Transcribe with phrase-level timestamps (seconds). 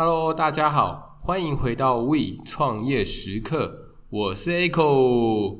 [0.00, 5.58] Hello，大家好，欢迎回到 We 创业时刻，我是 Echo，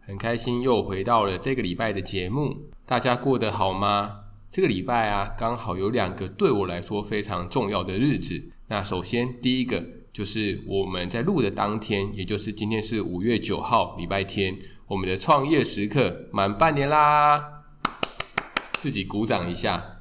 [0.00, 4.20] 很开心又回到了这个礼拜的节目，大家过得好吗？
[4.48, 8.42] 这个礼拜啊，刚好有两个对我来说非常重要的日子。
[8.68, 17.64] 那首先第一个就是我们在录的当天，也就是今天是五月九号，礼拜天，我们的创业时刻满半年啦，
[18.78, 19.93] 自己鼓掌一下。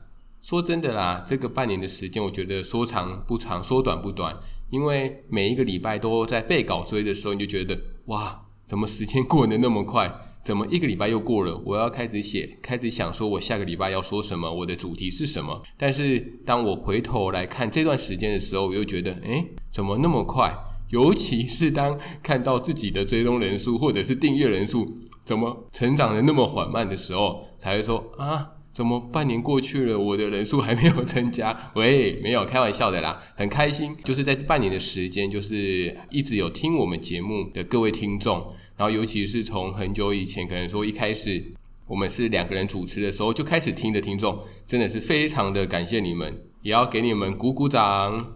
[0.43, 4.37] 说真的啦，这个半年的时间，我觉得说长不长，说短不短。
[4.69, 10.13] 因为每一个礼拜都在背稿追的时候，你就觉得哇，怎么时间过得那么快？
[10.41, 11.57] 怎么一个礼拜又过了？
[11.65, 15.63] 我要开始写，开始想说我下个礼拜要说什么，我的主题是什么？
[15.77, 20.53] 但是当我回头来看这段时间的时候，我又觉得，诶，怎么那么快？
[20.89, 28.52] 尤其是当看到自己的追踪人数或者是订阅人数怎么成长的那么缓慢的时候，才会说啊。
[28.73, 31.55] 怎么半年过去了，我的人数还没有增加？
[31.75, 38.37] 喂，没有，开玩笑的啦，很开心，就是在半年的时间，就是一直有听我们节目的各位听众，
[38.75, 41.53] 然后尤其是从很久以前，可能说一开始
[41.87, 48.33] 我们是两个人主持的时候就开始听的听众，真的是非常的感谢你们，也要给你们鼓鼓掌。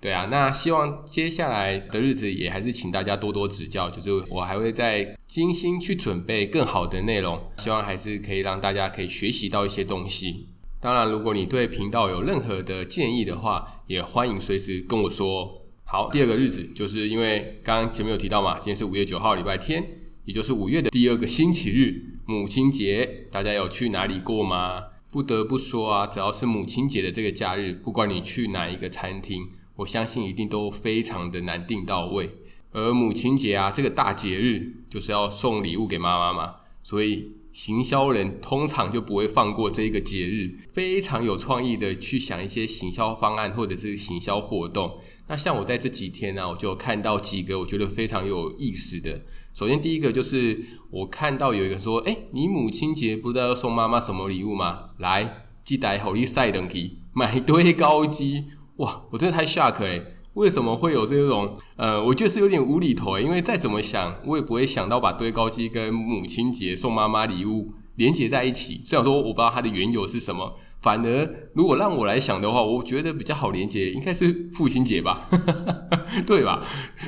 [0.00, 10.46] 对啊，那希望接下来的日子也还是请大家多多指教，就是我还会再精心去准备更好的内容，希望还是可以让大家可以学习到一些东西。
[10.80, 15.64] 当然，如果你对频道有任何的建议的话，也欢迎随时跟我说。
[15.82, 19.82] 好，第二个日子就是因为刚刚前面有提到嘛，今天是五月九号礼拜天，
[20.26, 24.84] 也就是五月的第二个星期日，母亲节，大家有去哪里过吗？
[25.10, 29.48] 不得不说啊，只要是母亲节的这个假日，不管你去哪一个餐厅。
[29.78, 32.30] 我相信一定都非常的难订到位，
[32.72, 44.98] 而母亲节啊，这个大节日就是要送礼物给妈妈嘛，所以行销人通常就不会放过这个节日，非常有创意的去想一些行销方案或者是行销活动。
[45.28, 49.22] 那像我在这几天呢，我就看到几个我觉得非常有意思的。
[49.54, 50.60] 首先第一个就是
[50.90, 54.90] 我看到有一个说，诶，你母亲节不知道要送妈妈什么礼物吗？
[54.98, 58.46] 来，记得好利赛等级，买堆高机。
[58.78, 60.04] 哇，我真的太 shock 了！
[60.34, 61.56] 为什么会有这种？
[61.76, 68.80] 呃，我觉得是有点无厘头诶，因为再怎么想，我也不会想到把堆高机跟母亲节送妈妈礼物连接在一起。
[68.84, 75.26] 虽然说我不知道它的缘由是什么，反而如果让我来想的话，我觉得比较好连接应该是父亲节吧，
[76.24, 76.64] 对吧？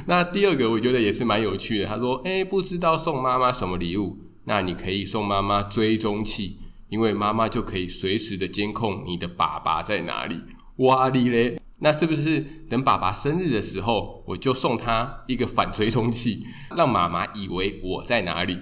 [0.07, 1.87] 那第二个我觉得也是蛮有趣的。
[1.87, 4.19] 他说：“诶，不知道送妈妈什么礼物？
[4.47, 6.57] 那你可以送妈妈追踪器，
[6.89, 10.41] 因为妈妈就可以随时的监控你的爸爸在哪里。”
[10.81, 11.61] 哇哩嘞！
[11.83, 16.45] 那是不是等爸爸生日的时候，我就送他一个反追踪器，
[16.77, 18.59] 让妈妈以为我在哪里？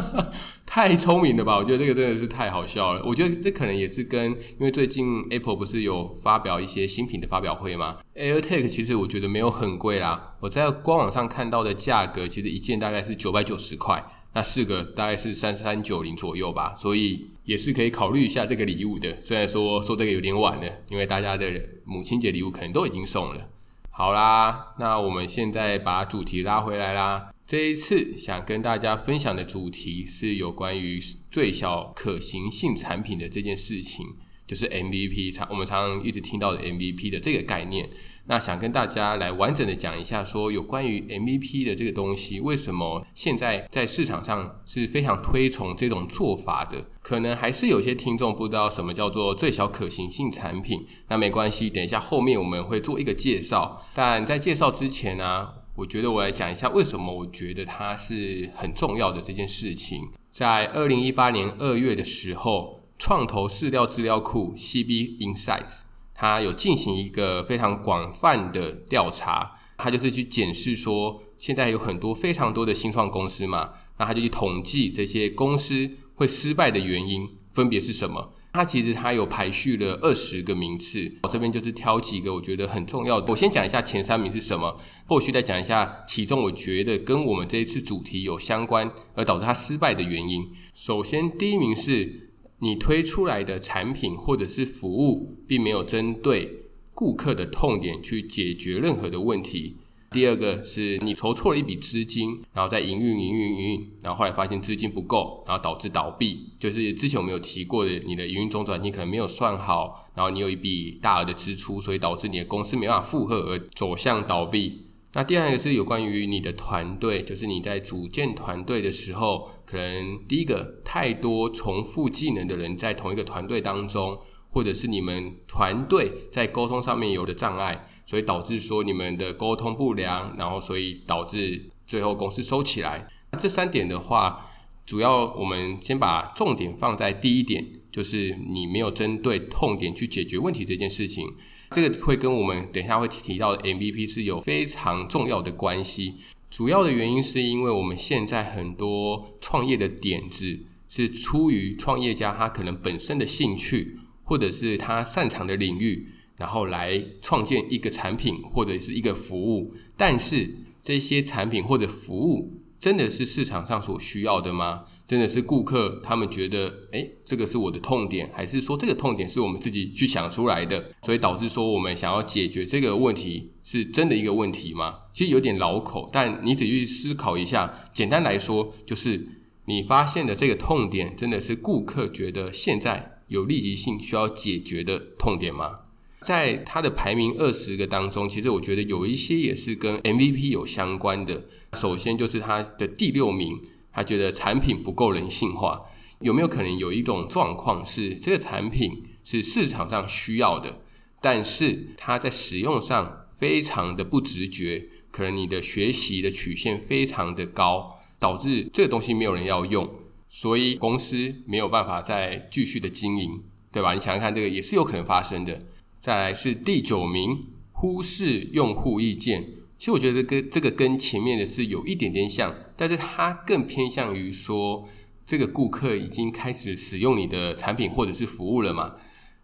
[0.64, 1.56] 太聪明了吧！
[1.56, 3.02] 我觉得这个真的是太好笑了。
[3.04, 14.02] 我觉得这可能也是跟，因为最近 Apple 不是有发表一些新品的发表会吗？AirTag 其实我觉得没有很贵啦，我在官网上看到的价格，其实一件大概是九百九十块。
[14.32, 19.20] 那四个大概是三三九零左右吧，所以也是可以考虑一下这个礼物的。
[19.20, 21.50] 虽然说说这个有点晚了，因为大家的
[21.84, 23.48] 母亲节礼物可能都已经送了。
[23.90, 27.32] 好啦，那我们现在把主题拉回来啦。
[27.46, 34.06] 这一次想跟大家分享的主题是有关于最小可行性产品的这件事情。
[34.46, 37.88] 就是 MVP，常我们常常一直听到的 MVP 的这个概念，
[38.30, 46.86] 那想跟大家来完整的讲一下，说有关于 MVP 的这个东西，为什么现在在市场上是非常推崇这种做法的？
[47.02, 53.84] 可能还是有些听众不知道什么叫做最小可行性产品，那没关系，等一下后面我们会做一个介绍。
[53.92, 60.08] 但在介绍之前呢、我觉得我来讲一下为什么我觉得它是很重要的这件事情。
[60.30, 62.78] 在二零一八年二月的时候。
[63.02, 65.84] 创投饲料资料库 CB Insights，
[66.20, 78.34] 它有进行一个非常广泛的调查，它就是去检视说，现在有很多非常多的新创公司嘛，那它就去统计这些公司会失败的原因分别是什么。
[78.52, 83.32] 它其实它有排序了二十个名次，我这边就是挑几个我觉得很重要的。
[83.32, 90.50] 我先讲一下前三名是什么，后续再讲一下其中我觉得跟我们这一次主题有相关而导致它失败的原因。
[90.74, 92.28] 首先第一名是。
[92.60, 96.64] 你推出来的产品或者是服务，并没有针对
[96.94, 99.76] 顾客的痛点去解决任何的问题。
[100.12, 106.48] 第二个是你筹措了一笔资金，然后在营运、营运、营运，然后后来发现资金不够，然后导致倒闭。
[106.58, 114.89] 就是之前我们有提过的，你的营运周转你可能没有算好，然后你有一笔大额的支出，所以导致你的公司没办法负荷而走向倒闭。
[115.12, 124.16] 那第二个是有关于你的团队，就是你在组建团队的时候，可能第一个太多重复技能的人在同一个团队当中，
[124.50, 133.08] 或者是你们团队在沟通上面有的障碍，所以导致说你们的沟通不良，然后所以导致最后公司收起来。
[133.36, 134.46] 这三点的话，
[134.86, 141.26] 主要我们先把重点放在第一点，就是你没有针对痛点去解决问题这件事情。
[141.74, 146.14] 这个会跟我们等一下会提到的 MVP 是有非常重要的关系。
[146.50, 153.98] 主要的原因是因为我们现在很多创业的点子是出于创业家他可能本身的兴趣。
[154.22, 156.06] 或者是他擅长的领域，
[156.36, 159.74] 然后来创建一个产品或者是一个服务。
[159.96, 164.84] 但是这些产品或者服务真的是市场上所需要的吗？
[165.06, 170.92] 真的是顾客他们觉得，诶，这个是我的痛点，还是说这个痛点是我们自己去想出来的？
[171.02, 174.94] 所以导致说我们想要解决这个问题是真的一个问题吗？
[175.12, 179.26] 其实有点老口，但你仔细思考一下，简单来说就是
[179.66, 183.18] 你发现的这个痛点真的是顾客觉得现在。
[183.30, 185.82] 有立即性需要解决的痛点吗？
[186.22, 191.44] 在它的排名二十个当中，其实我觉得有一些也是跟 MVP 有相关的。
[191.72, 193.58] 首先就是它的第六名，
[193.92, 195.82] 他觉得产品不够人性化。
[196.20, 200.82] 有没有可能有一种状况是，这个产品是市场上需要的，
[201.22, 209.88] 但是它在使用上非常的不直觉，可能你的学习的曲线非常的高，导致这个东西没有人要用。
[210.28, 213.42] 所以公司没有办法再继续的经营，
[213.72, 213.94] 对吧？
[213.94, 215.58] 你想想看，这个也是有可能发生的。
[216.00, 219.50] 再来是第九名，忽视用户意见。
[219.76, 224.88] 其实我觉得跟这个跟前面的是有一点点像，但是它更偏向于说，
[225.26, 228.94] 这个顾客已经开始使用你的产品或者是服务了嘛。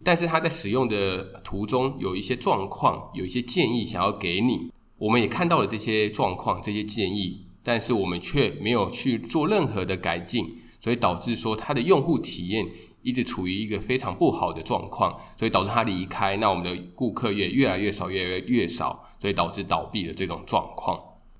[0.03, 4.71] 但是他在使用的途中有一些状况，有一些建议想要给你。
[4.97, 10.55] 我们也看到了这些状况、这些建议，但是我们却没有去做任何的改进。
[10.79, 12.67] 所以导致说他的用户体验
[13.01, 20.99] 一直处于一个非常不好的状况，所以导致他离开，那我们的顾客也越来越少，越来越少，所以导致倒闭的这种状况。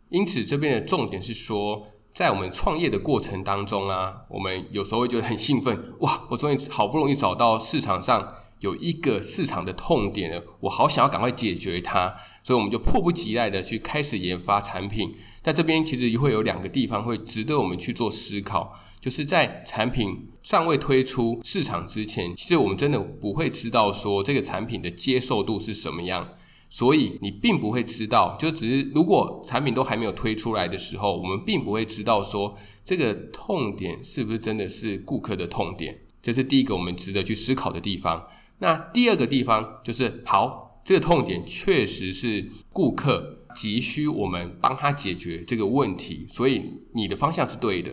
[0.10, 15.14] 因此这边的重点是说，在我们创业的过程当中啊，我们有时候会觉得很兴奋，哇，我终于好不容易找到市场上有一个市场的痛点了，我好想要赶快解决它，所以我们就迫不及待的去开始研发产品。
[15.48, 18.78] 在这边其实会有两个地方会值得我们去做思考。
[19.00, 26.32] 就是在产品尚未推出市场之前，其实我们真的不会知道说这个产品的接受度是什么样，
[26.70, 38.28] 所以你并不会知道，就只是如果产品都还没有推出来的时候，我们并不会知道说这个痛点是不是真的是顾客的痛点，这是第一个我们值得去思考的地方。
[38.60, 46.62] 那第二个地方就是，好，这个痛点确实是顾客急需我们帮他解决这个问题，所以
[46.94, 47.92] 你的方向是对的。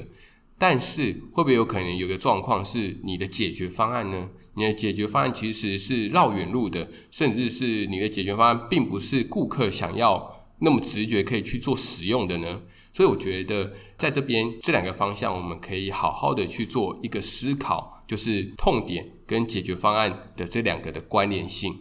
[0.58, 4.28] 但是会不会有可能有个状况是你的解决方案呢？
[4.54, 12.62] 你的解决方案其实是绕远路的，甚至是你的解决方案并不是顾客想要那么直觉可以去做使用的呢？
[12.92, 21.74] 所以我觉得在这边这两个方向，我们可以好好的去做一个思考，就是痛点跟解决方案的这两个的关联性。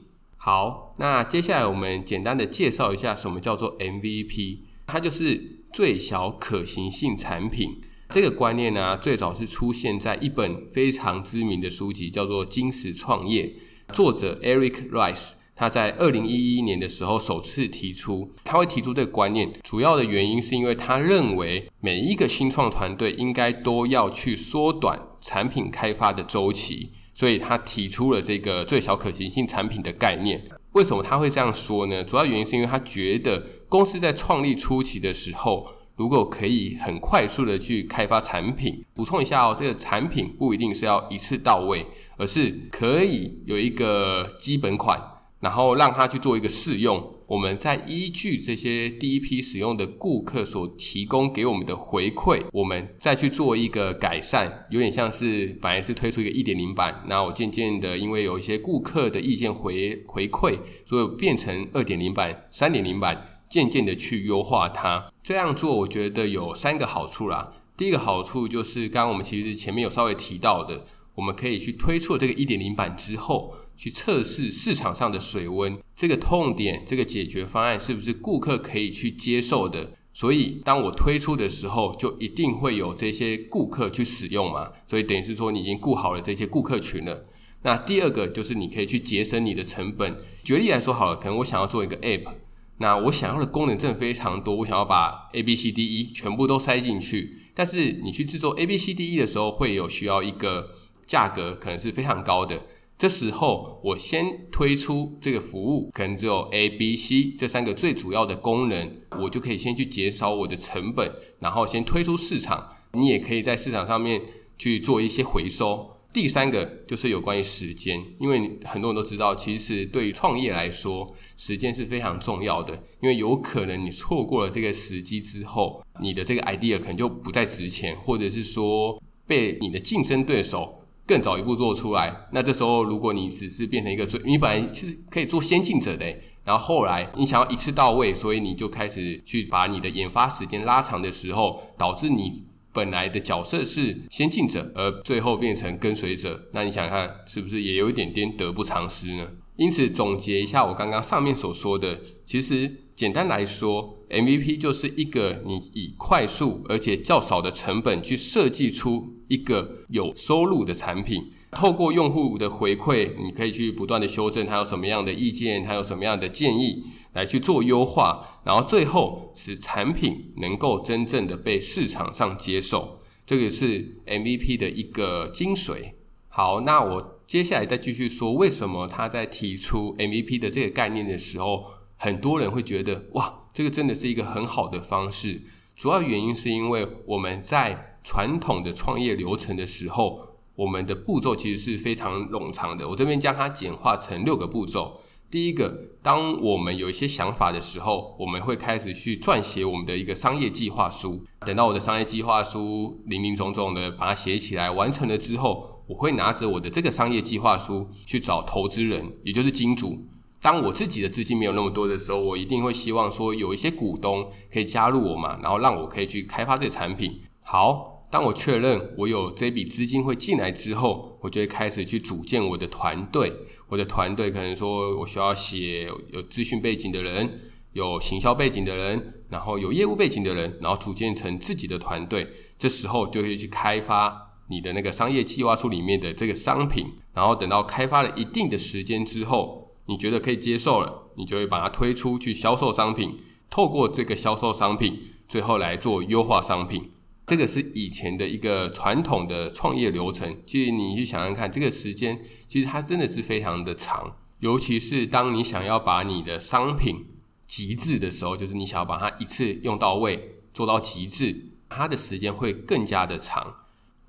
[0.46, 7.80] 好，那接下来我们简单的介绍一下什么叫做 MVP，它就是最小可行性产品。
[8.10, 13.56] 这个观念呢，最早是出现在一本非常知名的书籍，叫做《金石创业》，
[13.94, 30.44] 作者 Eric Rice，他在二零一一年的时候首次提出，他会提出这个观念，主要的原因是因为他认为每一个新创团队应该都要去缩短产品开发的周期，所以他提出了这个最小可行性产品的概念。
[30.74, 32.04] 为什么他会这样说呢？
[32.04, 35.68] 主要原因是因为他觉得公司在创立初期的时候。
[35.96, 41.86] 如果可以很快速的去开发产品，补充一下哦，这个产品不一定是要一次到位，
[42.18, 45.00] 而是可以有一个基本款，
[45.40, 47.16] 然后让他去做一个试用。
[47.34, 63.30] 我们再依据这些第一批使用的顾客所提供给我们的回馈，我们再去做一个改善，有点像是本来是推出一个一点零版，那我渐渐的因为有一些顾客的意见回回馈，所以变成二点零版、三点零版。
[63.50, 67.54] 渐渐的去优化它，这样做我觉得有三个好处啦。
[67.78, 79.92] 第一个好处就是，刚刚我们其实前面有稍微提到的，我们可以去推出这个一点零版之后，去测试市场上的水温，这个痛点，这个解决方案是不是顾客可以去接受的。
[80.14, 84.70] 所以，当我推出的时候，就一定会有这些顾客去使用嘛。
[84.88, 87.26] 所以，等于是说，你已经顾好了这些顾客群了。
[87.64, 90.16] 那第二个就是，你可以去节省你的成本。
[90.46, 92.36] 举例来说好了，可能我想要做一个 App。
[92.78, 97.36] 那我想要的功能真的非常多，我想要把 A B C D E 全部都塞进去。
[97.54, 100.70] 但是你去制作 A B C D E 的时候，会有需要一个
[101.06, 102.62] 价格可能是非常高的。
[102.98, 112.78] 这时候，我先推出这个服务，可能只有 A、B、C 这三个最主要的功能，我就可以先去减少我的成本，然后先推出市场。
[112.94, 114.22] 你也可以在市场上面
[114.58, 115.90] 去做一些回收。
[116.14, 122.76] 第三个就是有关于时间，因为很多人都知道，其实对于创业来说，时间是非常重要的。
[123.02, 132.28] 因为有可能你错过了这个时机之后，你的这个 idea 可能就不再值钱，或者是说被你的竞争对手更早一步做出来。
[132.32, 136.06] 那这时候，如果你只是变成一个最，你本来其实可以做先进者的，
[136.44, 142.46] 然后后来你想要一次到位，所以你就开始去把你的研发时间拉长的时候，导致你。
[142.76, 149.28] 本来的角色是先进者，而最后变成跟随者，那你想看，是不是也有一点点得不偿失呢？
[149.58, 166.84] 因此，总结一下我刚刚上面所说的，其实简单来说，MVP 就是一个你以快速而且较少的成本去设计出一个有收入的产品，透过用户的回馈，你可以去不断的修正他有什么样的意见，他有什么样的建议。
[167.14, 175.94] 来去做优化，然后最后使产品能够真正的被市场上接受，这个是 MVP 的一个精髓。
[176.28, 181.64] 好，那我接下来再继续说，为什么他在提出 MVP 的这个概念的时候，
[181.98, 185.44] 很多人会觉得哇，这个真的是一个很好的方式。
[185.76, 190.20] 主要原因是因为我们在传统的创业流程的时候，
[190.56, 192.88] 我们的步骤其实是非常冗长的。
[192.90, 195.00] 我这边将它简化成六个步骤。
[195.32, 201.24] 第一个，当我们有一些想法的时候，我们会开始去撰写我们的一个商业计划书。
[201.44, 210.06] 等到我的商业计划书林林总总的把它写起来完成了之后，我会拿着我的这个商业计划书去找投资人，也就是金主。
[210.40, 217.22] 当我自己的资金没有那么多的时候，我一定会希望说有一些股东可以加入我嘛，然后让我可以去开发这个产品。
[217.42, 217.93] 好。
[218.14, 223.34] 当我确认我有这笔资金会进来之后，我就会开始去组建我的团队。
[223.70, 227.42] 我的团队可能说我需要写有资讯背景的人，
[227.72, 232.28] 有行销背景的人，然后有业务背景的人，然后组建成自己的团队。
[232.60, 236.94] 这时候就会去开发你的那个商业计划书里面的这个商品。
[237.16, 243.18] 然后等到开发了一定的时间之后，你觉得可以接受了，你就会把它推出去销售商品。
[243.50, 246.92] 透过这个销售商品，最后来做优化商品。
[247.26, 250.38] 这个是以前的一个传统的创业流程。
[250.46, 254.18] 其实你去想想看，这个时间其实它真的是非常的长。
[254.40, 257.06] 尤其是当你想要把你的商品
[257.46, 263.56] 极致的时候，就是你想要把它一次用到位，做到极致，它的时间会更加的长。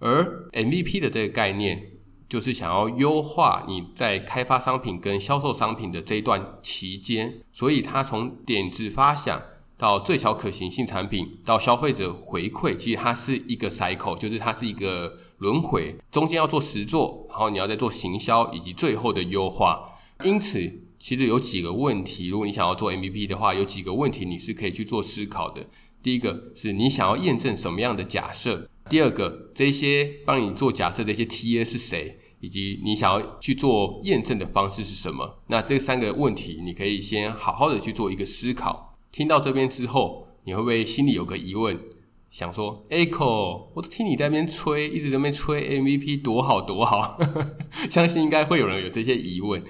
[0.00, 1.92] 而 MVP 的这个概念，
[2.28, 9.40] 就是想要优化你在开发商品跟销售商品的这一段期间，所以它从点子发想。
[9.76, 19.90] 到最小可行性产品，到消费者回馈，其实它是一个 cycle，就是它是一个轮回，中间要做实作，然后你要再做行销，以及最后的优化。
[20.23, 25.66] 因此，其实有几个问题，如果你想要做 MVP 的话，有几个问题你是可以去做思考的。
[26.02, 35.43] 第一个是你想要验证什么样的假设；第二个，这些帮你做假设这些 TA 是谁，以及你想要去做验证的方式是什么。
[35.49, 38.94] 那这三个问题，你可以先好好的去做一个思考。
[39.14, 41.78] 听到这边之后，你会不会心里有个疑问，
[42.28, 47.16] 想说：“Echo，我都听你在那边吹，一直在那边吹 MVP 多好多好。
[47.88, 49.62] ”相信应该会有人有这些疑问。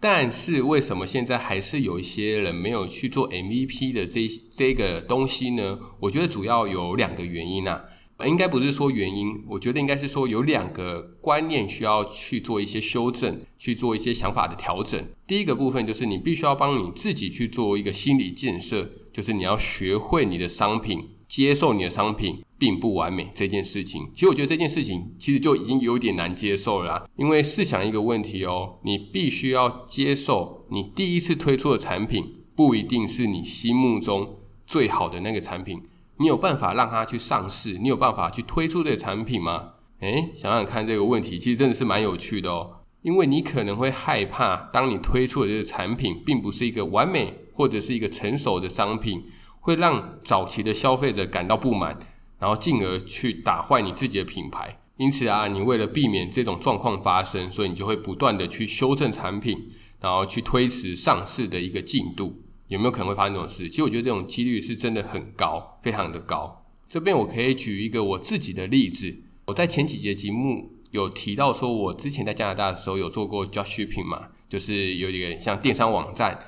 [0.00, 5.78] 但是为什么现在还是有一些人没有去做 MVP 的这这个东西呢？
[6.00, 7.84] 我觉得主要有两个原因啊。
[8.24, 15.06] 应该不是说原因，我觉得应该是说有两个观念需要去做一些修正，去做一些想法的调整。
[15.26, 24.08] 第一个部分就是你必须要帮你自己去做一个心理建设，就是你要学会你的商品，接受你的商品并不完美这件事情。
[24.14, 35.82] 其实我觉得这件事情其实就已经有点难接受了，因为试想一个问题哦，你必须要接受你第一次推出的产品不一定是你心目中最好的那个产品。
[36.18, 37.78] 你有办法让它去上市？
[37.78, 39.72] 你有办法去推出这个产品吗？
[40.00, 42.78] 诶，想想看这个问题，其实真的是蛮有趣的哦。
[43.02, 49.24] 因为你可能会害怕，当你推出的这个产品并不是一个完美或者是一个成熟的商品，
[49.60, 51.98] 会让早期的消费者感到不满，
[52.38, 54.80] 然后进而去打坏你自己的品牌。
[54.96, 59.70] 因此啊，你为了避免这种状况发生，所以你就会不断的去修正产品，
[60.00, 62.42] 然后去推迟上市的一个进度。
[62.68, 63.68] 有没有可能会发生这种事？
[63.68, 66.64] 其实我觉得这种几率是真的很高，非常的高。
[66.88, 69.16] 这边我可以举一个我自己的例子。
[69.46, 76.38] 我在前几节节目有提到说，我之前在加拿大的时候有做过 dropshipping 嘛，就是有点像电商网站。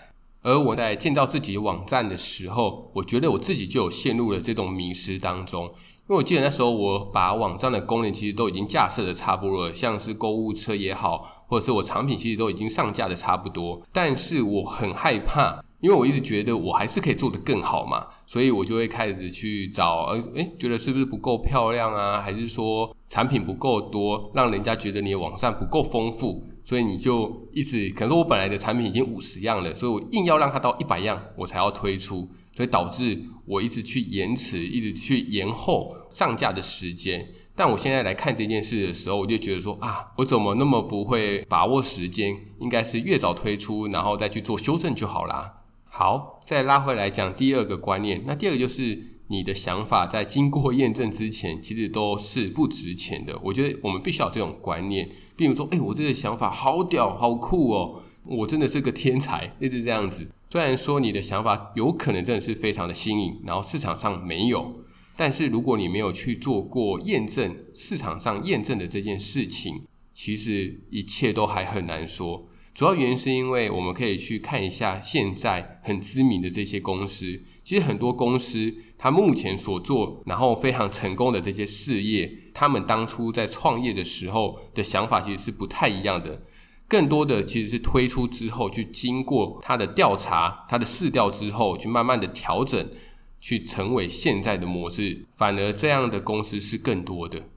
[0.43, 5.65] 而我在建造自己网站的时候，我觉得我自己就有陷入了这种迷失当中。
[5.65, 15.63] 因为我记得那时候我把网站的功能其实都已经架设的差不多了，像是购物车也好，或者是我产品其实都已经上架的差不多，但是我很害怕。
[15.81, 22.21] 因为我一直觉得我还是可以做得更好嘛，所以我就会开始去找，呃，诶，觉得是不是不够漂亮啊？
[22.21, 37.29] 还是说产品不够多，让人家觉得你的网站不够丰富，所以你就一直，可能说我本来的产品已经五十样了，所以我硬要让它到一百样，我才要推出，所以导致我一直去延迟，一直去延后上架的时间。
[37.55, 42.37] 但我现在来看这件事的时候，我就觉得说啊，我怎么那么不会把握时间？
[42.61, 45.55] 应该是越早推出，然后再去做修正就好啦。
[45.99, 48.23] 好，再拉回来讲第二个观念。
[48.25, 53.37] 那第二个就是你的想法在经过验证之前，其实都是不值钱的。
[53.43, 55.09] 我觉得我们必须要有这种观念。
[55.37, 60.29] 比如说，哎、我这个想法好屌，好酷哦，我真的是个天才，一直这样子。
[60.51, 64.77] 虽然说你的想法有可能真的是非常的新颖，然后市场上没有，
[65.17, 72.47] 但是如果你没有去做过验证，市场上验证的这件事情，其实一切都还很难说。
[72.79, 86.41] 主要原因是因为我们可以去看一下现在很知名的这些公司，其实很多公司它目前所做然后非常成功的这些事业，他们当初在创业的时候的想法其实是不太一样的，
[86.87, 92.89] 更多的其实是推出之后去经过他的调查、他的试调之后，去慢慢的调整，
[93.41, 95.27] 去成为现在的模式。
[95.35, 97.49] 反而这样的公司是更多的。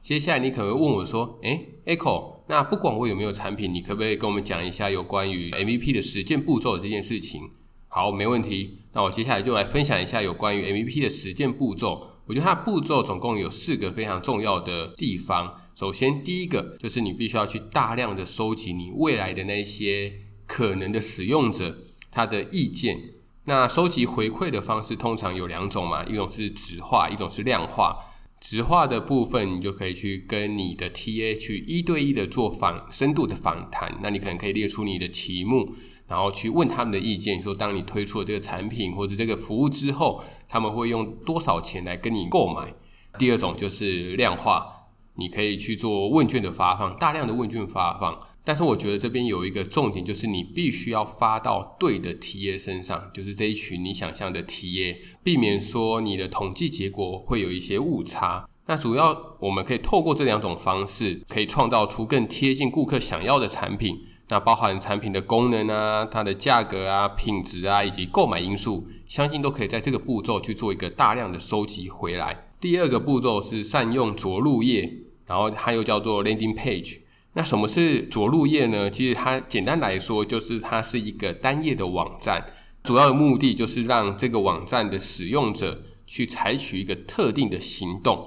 [0.00, 7.50] 接下来你可能会问我说：“诶，Echo。”那不管我有没有产品，你可不可以跟我们讲一下有关于 MVP 的实践步骤这件事情？
[7.88, 8.82] 好，没问题。
[8.92, 12.10] 那我接下来就来分享一下有关于 MVP 的实践步骤。
[12.26, 15.54] 我觉得它的步骤总共有四个非常重要的地方。
[15.74, 20.12] 首先，第一个就是你必须要去大量的收集你未来的那些
[20.46, 21.78] 可能的使用者
[22.10, 23.00] 他的意见。
[23.44, 27.96] 那收集回馈的方式通常有两种嘛，一种是质化，一种是量化。
[28.40, 33.98] 直化的部分，你就可以去跟你的 TA 去一对一的做访深度的访谈。
[34.02, 35.74] 那你可能可以列出你的题目，
[36.06, 42.72] 然后去问他们的意见，说当你推出了这个产品或者这个服务之后，他们会用多少钱来跟你购买。
[43.18, 44.85] 第二种就是量化，
[45.16, 48.18] 你可以去做问卷的发放，大量的问卷发放。
[48.44, 58.48] 但是我觉得这边有一个重点，就是你必须要发到对的 TA 身上，就是这一群你想象的 TA，避免说你的统计结果会有一些误差。
[58.68, 63.98] 那主要我们可以透过这两种方式，可以创造出更贴近顾客想要的产品。
[64.28, 72.48] 那包含产品的功能啊、它的价格啊、品质啊，以及购买因素，相信都可以在这个步骤去做一个大量的收集回来。
[72.60, 74.90] 第二个步骤是善用着陆页，
[75.26, 77.00] 然后它又叫做 landing page。
[77.34, 78.90] 那什么是着陆页呢？
[78.90, 82.46] 其实它简单来说，就是它是一个单页的网站，
[82.82, 88.22] 主要的目的就是让这个网站的使用者去采取一个特定的行动。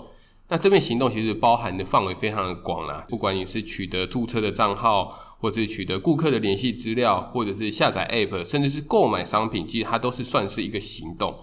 [0.49, 5.05] 那这边行动其实包含的范围非常的广啦，不管你是取得注册的账号，
[5.39, 11.35] 或者是取得顾客的联系资料，或者是下载 App，甚至是购买商品，其实它都是算是一个行动。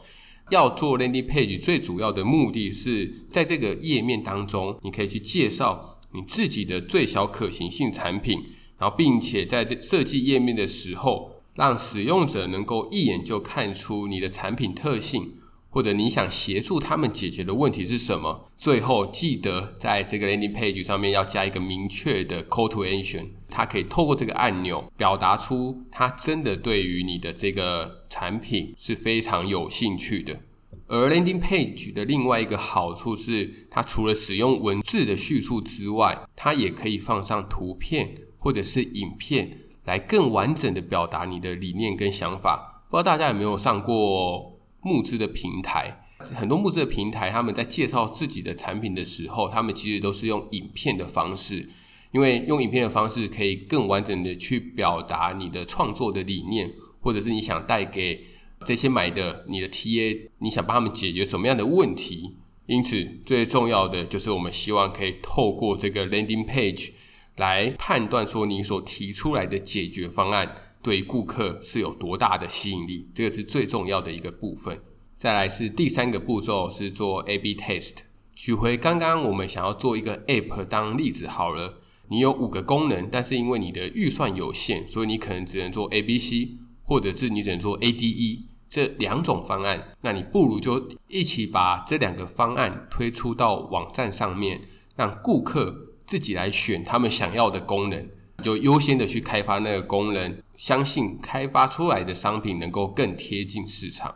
[0.51, 5.93] 要做 Landing Page，最主要的目的是在这个页面当中，你可以去介绍。
[6.13, 8.43] 你自己的最小可行性产品，
[8.79, 15.35] 然后并且在这设计页面的时候，让使用者能够一眼就看出你的产品特性，
[15.77, 18.49] 或者你想协助他们解决的问题是什么。
[18.57, 30.41] 最后记得在这个 landing page 上面要加一个明确的 call to action，它可以透过这个按钮表达出他真的对于你的这个产品是非常有兴趣的。
[30.87, 39.51] 而 landing page 的另外一个好处是，它除了使用文字的叙述之外，它也可以放上图片或者是影片，
[39.85, 42.85] 来更完整的表达你的理念跟想法。
[42.89, 44.56] 不知道大家有没有上过
[44.87, 46.01] 募资的平台？
[46.19, 51.69] 很多募资的平台，他们在介绍自己的产品的时候，他们其实都是用影片的方式，
[52.13, 58.25] 因为用影片的方式可以更完整的去表达你的创作的理念，或者是你想带给。
[58.65, 62.39] 这些买的你的 TA，你想帮他们解决什么样的问题？
[62.65, 66.93] 因此，最重要的就是我们希望可以透过这个 landing page
[67.37, 70.55] 来判断说你所提出来的解决方案
[70.87, 74.81] 对顾客是有多大的吸引力，这个是最重要的一个部分。
[75.17, 77.97] 再来是第三个步骤是做 A/B test。
[78.37, 86.59] 取回刚刚我们想要做一个 app 当例子好了，你有五个功能，但是因为你的预算有限，所以你可能只能做 A、B、C。
[86.89, 94.61] 或者是你只能做 ADE 这两种方案，那你不如就一起把这两个方案推出到网站上面，
[94.95, 95.75] 让顾客
[96.07, 98.09] 自己来选他们想要的功能，
[98.41, 104.15] 就优先的去开发那个功能，相信开发出来的商品能够更贴近市场。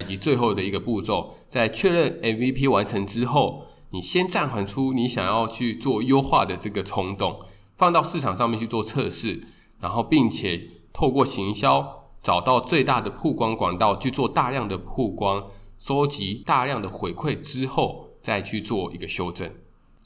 [0.00, 7.40] 以及最后的一个步骤，在确认 MVP 完成之后，你先暂缓出你想要去做优化的这个冲动，
[7.76, 9.40] 放到市场上面去做测试，
[9.78, 15.46] 然后并且透过行销找到最大的曝光管道去做大量的曝光，
[15.78, 19.54] 收集大量的回馈之后，再去做一个修正。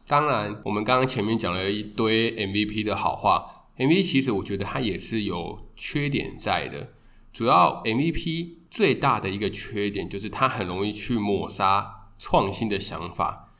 [0.07, 6.93] 当然，我们刚刚前面讲了一堆 MVP 的好话，MVP 其实我觉得它也是有缺点在的。
[7.33, 13.53] 主要 MVP 最大的一个缺点就是它很容易去抹杀创新的想法。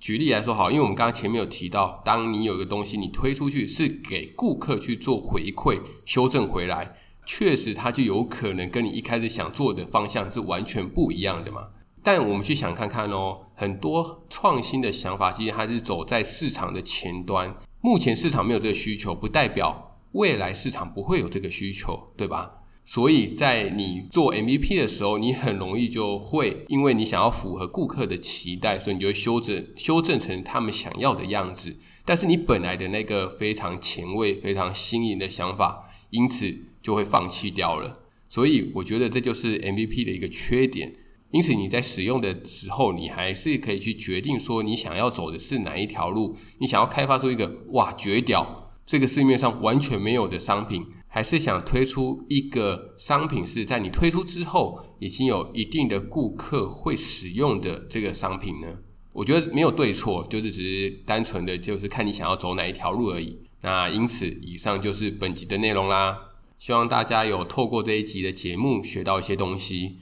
[0.00, 6.94] 举例来说，好，因为我们刚刚前面有提到，当你有一个东西你推出去是给顾客去做回馈、修正回来，
[7.26, 11.70] 确实它就有可能跟你一开始想做的方向是完全不一样的嘛。
[12.04, 22.62] 但我们去想看看哦，很多创新的想法其实它是走在市场的前端，目前市场没有这个需求，不代表未来市场不会有这个需求，对吧？
[22.84, 31.76] 所以在你做 MVP 的时候，你很容易就会因为你想要符合顾客的期待，所以你就会修正修正成他们想要的样子。
[32.06, 38.00] 但是你本来的那个非常前卫、非常新颖的想法，因此就会放弃掉了。
[38.26, 40.94] 所以我觉得这就是 MVP 的一个缺点。
[41.30, 46.34] 因此你在使用的时候，你还是可以去决定说你想要走的是哪一条路。
[46.58, 48.72] 你想要开发出一个哇绝屌！
[48.86, 58.78] 这个市面上完全没有的商品，还是想推出一个商品是在你推出之后已经有一定的顾客会使用的这个商品呢？
[59.12, 63.38] 我觉得没有对错，就是只是单纯的就是看你想要走哪一条路而已。
[63.60, 66.16] 那因此，以上就是本集的内容啦。
[66.58, 69.98] 希望大家有透过这一集的节目学到一些东西。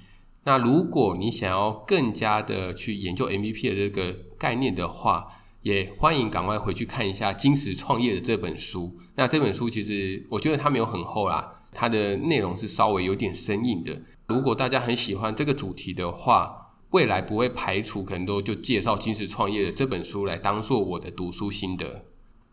[0.47, 5.27] 那如果你想要更加的去研究 MVP 的这个概念的话，
[5.63, 8.95] 也欢迎赶快回去看一下《金石创业》的这本书。
[9.17, 14.01] 那这本书其实我觉得它没有很厚啦，它的内容是稍微有点生硬的。
[14.29, 22.05] 如果大家很喜欢这个主题的话，未来不会排除可能都就介绍《金石创业》的这本书来当做我的读书心得。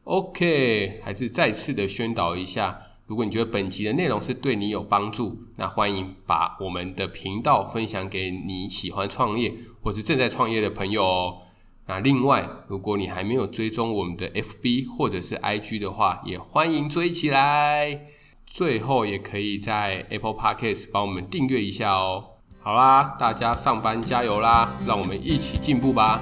[0.05, 2.81] OK，还是再次的宣导一下，
[3.13, 11.37] 如果你觉得本集的内容是对你有帮助，那欢迎把我们的频道分享给你喜欢创业或是正在创业的朋友哦。
[11.85, 18.07] 那另外，如果你还没有追踪我们的 FB 或者是 IG 的话，也欢迎追起来。
[18.47, 22.23] 最后，也可以在 Apple Podcast 帮我们订阅一下哦。
[22.61, 24.75] 好啦，大家上班加油啦！
[24.87, 26.19] 让我们一起进步吧，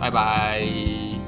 [0.00, 1.19] 拜拜。